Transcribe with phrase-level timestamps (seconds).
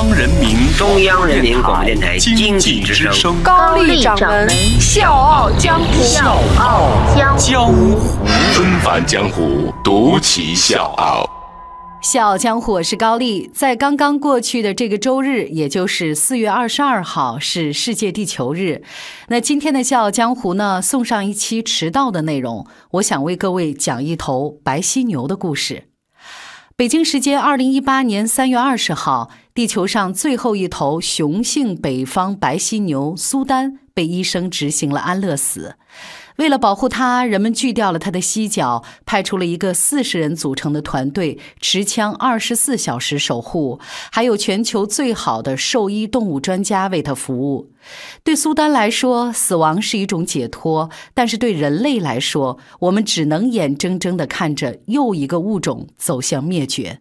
[0.00, 4.48] 央人民中央人民广播电台经济之声高丽掌门
[4.80, 7.98] 笑傲江湖，笑傲江湖江湖
[8.54, 11.28] 纷繁江湖，独骑笑傲。
[12.00, 13.50] 笑傲江湖，我是高丽。
[13.52, 18.82] 在刚刚过去的这个周日，也就是四月二十二号，是世界地球日。
[19.28, 22.66] 那今天的笑傲江湖呢，送上一期迟到的内容。
[22.92, 25.88] 我想为各位讲一头白犀牛的故事。
[26.74, 35.74] 北京时间二零一八年三月二十号，地球上最后一头雄性北方白犀牛苏丹被医生执行了安乐死。
[36.36, 43.78] 为了保护它，人们锯掉了它的犀角，派出了一个四十人组成的团队，持枪二十四小时守护，
[44.10, 47.72] 还有全球最好的兽医动物专家为它服务。
[48.24, 57.00] 对苏丹来说，死亡是一种解脱；但是对人类来说，我们只能眼睁睁地看着又一个物种走向灭绝。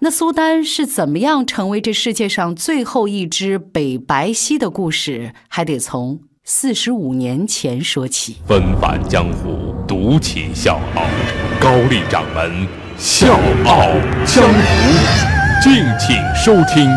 [0.00, 6.20] 那苏丹是怎么样成为这世界上最后一只北白犀的故事，还得从。
[6.44, 11.02] 四十五年前说起，纷繁江湖，独起笑傲。
[11.60, 13.88] 高丽掌门笑傲
[14.24, 16.88] 江湖，敬请收听。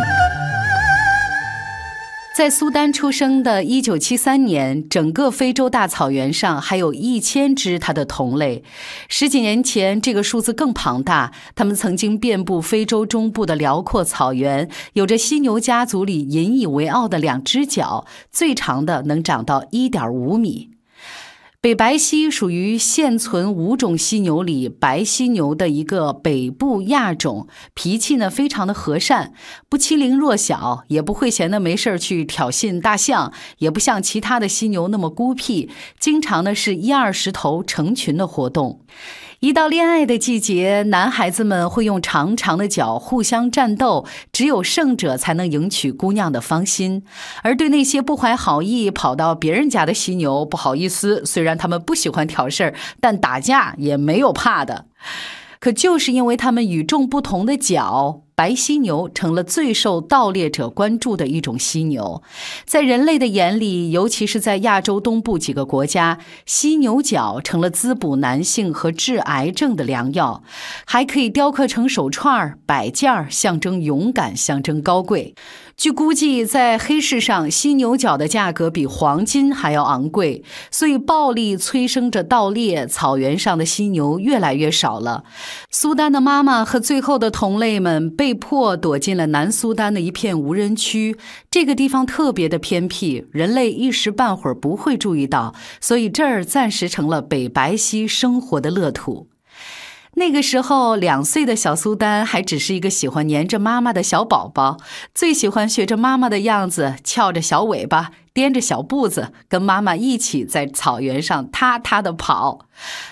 [2.42, 8.64] 在苏丹出生的1973年，整个非洲大草原上还有一千只它的同类。
[9.08, 11.32] 十几年前，这个数字更庞大。
[11.54, 20.71] 它们曾经遍布非洲中部的辽阔草原，有着犀牛家族里引以为傲的两只脚，最长的能长到1.5米。
[21.62, 29.34] 北白犀属于现存五种犀牛里白犀牛的一个北部亚种，脾气呢非常的和善，
[29.70, 38.82] 不欺凌弱小，也不会闲的没事去挑衅大象，也不像其他的犀牛那么孤僻，经常呢是一二十头成群的活动。
[39.42, 47.04] 一到恋爱的季节，男孩子们会用长长的脚互相战斗，只有胜者才能赢取姑娘的芳心。
[47.42, 54.86] 而对那些不怀好意跑到别人家的犀牛，不好意思，虽然他们不喜欢挑事儿，但打架也没有怕的。
[55.60, 62.24] 可就是因为他们与众不同的脚，白犀牛成了最受盗猎者关注的一种犀牛。
[62.66, 70.42] 在人类的眼里，尤其是在亚洲东部几个国家，犀牛角成了滋补男性和治癌症的良药，
[70.86, 75.36] 还可以雕刻成手串、摆件，象征勇敢，象征高贵。
[75.78, 82.88] 据估计，在黑市上，犀牛角的价格比黄金还要昂贵，所以暴力催生着盗猎。
[82.88, 85.24] 草原上的犀牛越来越少了。
[85.70, 91.18] 苏丹的妈妈和最后的同类们被被迫躲进了南苏丹的一片无人区。
[91.50, 99.28] 这个地方特别的偏僻，人类一时半会儿不会注意到，所以这儿暂时成了北白犀生活的乐土。
[100.16, 104.78] 那个时候，两岁的小苏丹还只是一个喜欢黏着妈妈的小宝宝，
[105.16, 112.68] 最喜欢学着妈妈的样子，翘着小尾巴，颠着小步子，跟妈妈一起在草原上踏踏的跑。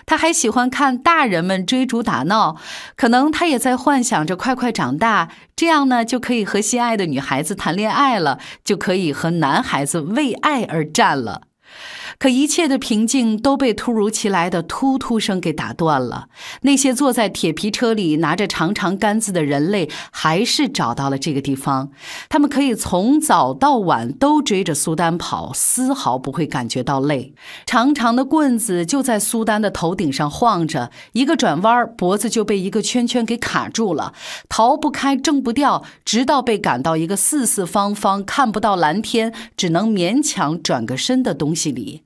[0.05, 2.57] 他还喜欢看大人们追逐打闹，
[2.97, 11.43] 可能他也在幻想着快快长大，这样呢就可以和心爱的女孩子谈恋爱了，就可以和男孩子为爱而战了。
[12.19, 16.27] 可一切的平静都被突如其来的突突声给打断了。
[16.63, 21.91] 那些坐在铁皮车里拿着长长杆子的人类，还是找到了这个地方。
[22.27, 27.33] 他们可以从早到晚都追着苏丹跑，丝毫不会感觉到累。
[27.65, 34.13] 长长的棍子就在苏丹的头顶上晃着，一个转弯，脖子就被一个圈圈给卡住了，
[34.49, 42.03] 逃不开，挣不掉，直到被赶到一个四四方方、看不到蓝天、只能勉强转个身的东西里。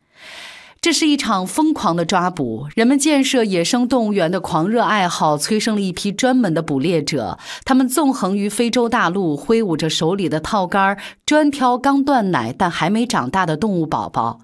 [0.84, 7.40] 这是一场疯狂的抓捕，人们建设野生动物园的狂热爱好催生了一批专门的捕猎者。
[7.64, 14.42] 他们纵横于非洲大陆，挥舞着手里的套杆，专挑刚断奶但还没长大的动物宝宝。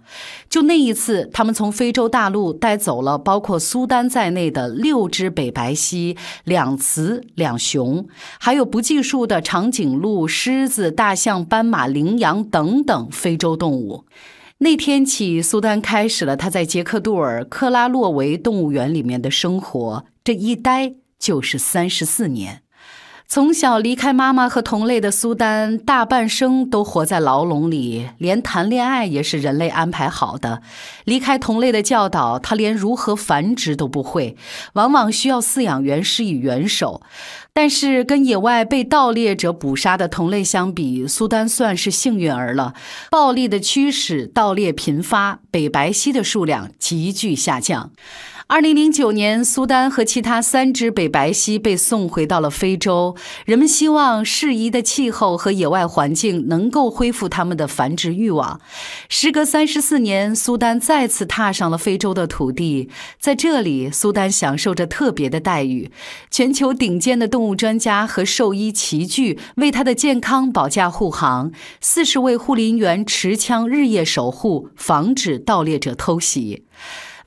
[0.50, 8.08] 就那一次，他们从非洲大陆带走了包括苏丹在内的六只北白犀、两雌两雄，
[8.40, 14.06] 还有不计数的长颈鹿、狮子、大象、斑马、羚羊等等非洲动物。
[14.62, 20.04] 那天起，苏丹开始了他在捷克杜尔克拉洛维动物园里面的生活。
[20.22, 22.62] 这一待就是三十四年。
[23.26, 30.62] 从小离开妈妈和同类的苏丹，大半生都活在牢笼里，连谈恋爱也是人类安排好的。
[31.06, 34.36] 离开同类的教导，他连如何繁殖都不会，
[34.74, 37.02] 往往需要饲养员施以援手。
[37.62, 42.74] 但是跟野外被盗猎者捕杀的同类相比，苏丹算是幸运儿了。
[43.12, 47.92] 暴力的驱使，盗猎频发，北白犀的数量急剧下降。
[48.48, 53.16] 二零零九年，苏丹和其他三只北白犀被送回到了非洲。
[53.46, 58.60] 人们希望适宜的气候和野外环境能够恢复它们的繁殖欲望。
[59.08, 62.90] 时隔三十四年，苏丹再次踏上了非洲的土地，
[63.20, 65.92] 在这里，苏丹享受着特别的待遇。
[66.32, 71.52] 全球顶尖的动物专家和兽医齐聚，为它的健康保驾护航。
[71.82, 76.66] 四十位护林员持枪日夜守护，防止盗猎者偷袭。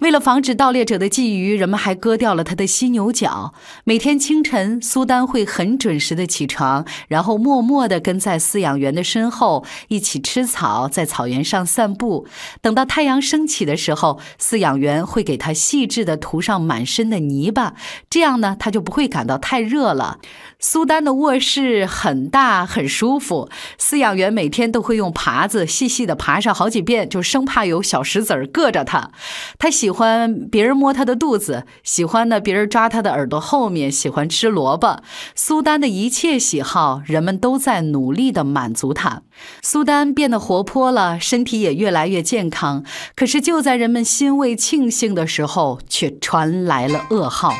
[0.03, 3.55] 为了防止盗猎者的觊觎，人们还割掉了他的犀牛角。
[3.85, 12.27] 每天清晨，苏丹会很准时的起床，然后默默地跟在饲养员的身后，一起吃草，在草原上散步。
[12.61, 17.75] 等到太阳升起的时候，饲养员会给他细致地涂上满身的泥巴，
[18.11, 20.19] 这样呢，他就不会感到太热了。
[20.59, 23.49] 苏丹的卧室很大，很舒服。
[23.79, 29.13] 饲养员每天都会用耙子细细地爬上好几遍，就生怕有小石子儿硌着他。
[29.61, 29.92] 他喜。
[29.93, 35.03] 喜欢别人摸他的肚子，喜欢呢别人抓他的耳朵后面，喜欢吃萝卜。
[35.35, 39.21] 苏丹的一切喜好，人们都在努力的满足他。
[39.61, 42.83] 苏丹变得活泼了，身体也越来越健康。
[43.15, 47.53] 可是就在人们欣慰庆幸的时候，却传来了噩耗。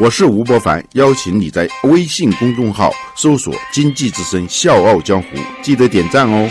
[0.00, 5.28] 我是吴伯凡，邀请你在微信公众号搜索“经济之声笑傲江湖”，
[5.60, 6.48] 记得点赞哦。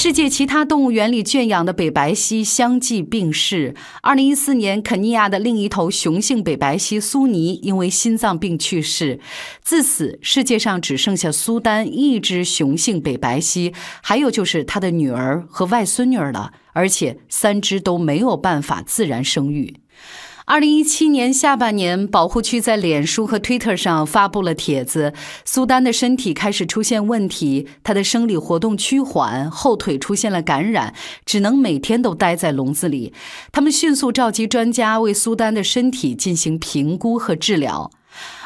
[0.00, 3.74] 世界其他动物园里圈养的北白犀相继病逝。
[4.00, 9.18] 二零一四年，肯尼亚的另一头雄性北白犀苏尼因为心脏病去世。
[9.60, 19.80] 自此，世界上只剩下苏丹一只雄性北白犀，还有就是他的女儿和外孙女了，而且三只都没有办法自然生育。
[20.48, 25.12] 二零一七年下半年，保护区在脸书和 Twitter 上发布了帖子：
[25.44, 30.94] 苏丹的身体开始出现问题，他的生理活动趋缓，后腿出现了感染，
[31.26, 33.12] 只能每天都待在笼子里。
[33.52, 37.90] 他们迅速召集专家为苏丹的身体进行评估和治疗。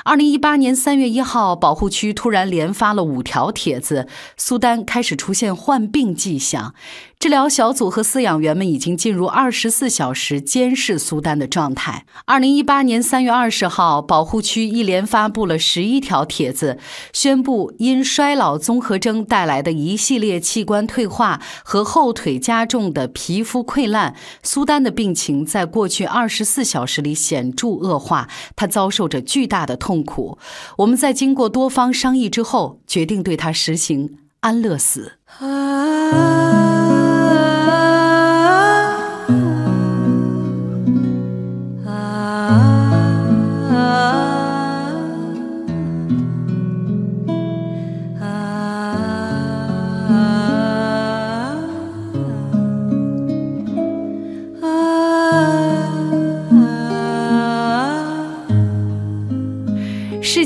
[0.04, 6.74] 二零一八年三月一号，保护区突然连发了五条帖子，苏丹开始出现患病迹象。
[7.20, 12.04] 治疗小组和饲养员们已经进入二十四小时监视苏丹的状态。
[12.24, 16.78] 二零一八年三月二十号，保护区一连发布了十一条帖子，
[17.12, 30.38] 宣布因衰老综合征带来的一系列器官退化和后腿加重的皮肤溃烂，苏丹的病情在过去二十四小时里显著恶化，他遭受着巨大的痛痛苦。
[30.78, 35.18] 我们在经过多方商议之后，决定对他实行安乐死。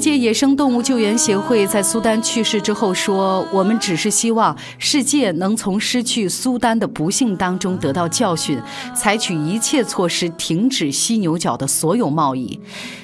[0.06, 8.56] 界野生动物救援协会在苏丹去世之后说：“我们只是希望世界能从失去苏丹的不幸当中得到教训，
[8.94, 12.56] 采取一切措施停止犀牛角的所有贸易。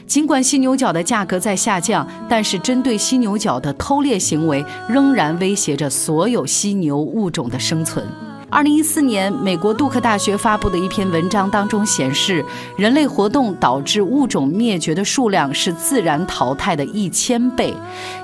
[0.07, 8.07] 尽管犀牛角的价格在下降，但是针对犀牛角的偷猎行为仍然威胁着所有犀牛物种的生存。”
[8.53, 12.45] 二零一四年，美国杜克大学发布的一篇文章当中显示，
[12.77, 17.73] 人类活动导致物种灭绝的数量是自然淘汰的一千倍。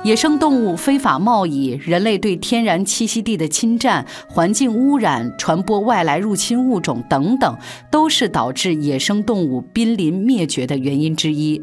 [0.05, 7.57] 野生动物非法贸易、人类对天然栖息地的侵占、环境污染、传播外来入侵物种等等，
[7.91, 11.62] 都是导致野生动物濒临灭绝的原因之一。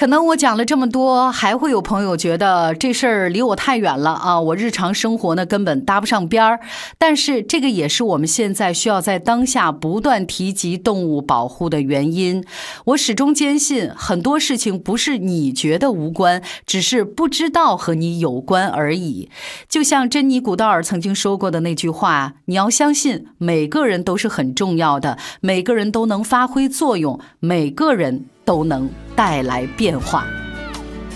[0.00, 4.40] 可能我讲了这么多，还会有朋友觉得这事儿离我太远了啊！
[4.40, 6.58] 我日常生活呢根本搭不上边儿。
[6.96, 12.42] 但是这个也是我们现在需要在当下不断提及动物保护的原因。
[12.86, 19.28] 我始终坚信，很多事情不是你觉得无关，只是不知道和你有关而已。
[19.68, 30.26] 就像珍妮古道尔曾经说过的那句话：“你要相信，每个人都是很重要的，每个人都能发挥作用，每个人。”都能带来变化。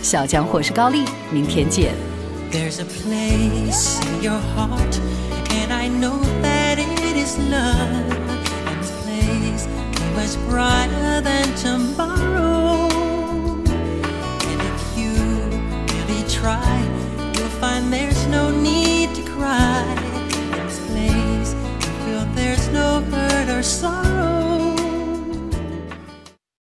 [0.00, 1.92] 小江或是高丽，明天见。
[2.52, 5.00] There's a place in your heart,
[5.48, 8.24] and I know that it is love.